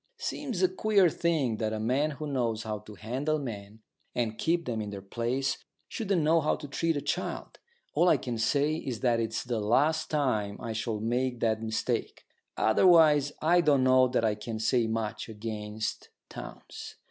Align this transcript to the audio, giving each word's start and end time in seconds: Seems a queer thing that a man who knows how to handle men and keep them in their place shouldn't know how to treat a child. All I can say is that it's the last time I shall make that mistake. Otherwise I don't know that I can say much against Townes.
Seems 0.17 0.63
a 0.63 0.67
queer 0.67 1.11
thing 1.11 1.57
that 1.57 1.73
a 1.73 1.79
man 1.79 2.09
who 2.17 2.25
knows 2.25 2.63
how 2.63 2.79
to 2.79 2.95
handle 2.95 3.37
men 3.37 3.81
and 4.15 4.39
keep 4.39 4.65
them 4.65 4.81
in 4.81 4.89
their 4.89 4.99
place 4.99 5.59
shouldn't 5.87 6.23
know 6.23 6.41
how 6.41 6.55
to 6.55 6.67
treat 6.67 6.97
a 6.97 7.01
child. 7.01 7.59
All 7.93 8.09
I 8.09 8.17
can 8.17 8.39
say 8.39 8.77
is 8.77 9.01
that 9.01 9.19
it's 9.19 9.43
the 9.43 9.59
last 9.59 10.09
time 10.09 10.57
I 10.59 10.73
shall 10.73 10.99
make 10.99 11.39
that 11.41 11.61
mistake. 11.61 12.25
Otherwise 12.57 13.31
I 13.43 13.61
don't 13.61 13.83
know 13.83 14.07
that 14.07 14.25
I 14.25 14.33
can 14.33 14.57
say 14.57 14.87
much 14.87 15.29
against 15.29 16.09
Townes. 16.29 16.95